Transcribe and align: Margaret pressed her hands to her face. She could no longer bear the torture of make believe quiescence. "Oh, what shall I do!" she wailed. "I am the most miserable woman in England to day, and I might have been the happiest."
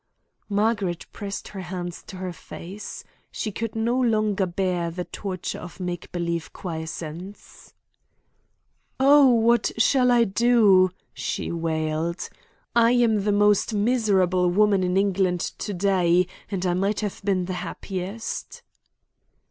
Margaret 0.49 1.05
pressed 1.13 1.49
her 1.49 1.59
hands 1.61 2.01
to 2.07 2.17
her 2.17 2.33
face. 2.33 3.03
She 3.31 3.51
could 3.51 3.75
no 3.75 3.99
longer 4.01 4.47
bear 4.47 4.89
the 4.89 5.03
torture 5.05 5.59
of 5.59 5.79
make 5.79 6.11
believe 6.11 6.51
quiescence. 6.53 7.75
"Oh, 8.99 9.27
what 9.29 9.71
shall 9.77 10.09
I 10.11 10.23
do!" 10.23 10.89
she 11.13 11.51
wailed. 11.51 12.29
"I 12.75 12.93
am 12.93 13.25
the 13.25 13.31
most 13.31 13.75
miserable 13.75 14.49
woman 14.49 14.81
in 14.83 14.97
England 14.97 15.41
to 15.59 15.71
day, 15.75 16.25
and 16.49 16.65
I 16.65 16.73
might 16.73 17.01
have 17.01 17.21
been 17.23 17.45
the 17.45 17.53
happiest." 17.61 18.63